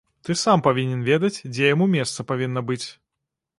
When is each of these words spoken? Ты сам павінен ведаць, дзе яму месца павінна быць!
Ты 0.27 0.31
сам 0.43 0.63
павінен 0.67 1.03
ведаць, 1.09 1.43
дзе 1.53 1.69
яму 1.73 1.85
месца 1.97 2.27
павінна 2.35 2.67
быць! 2.73 2.83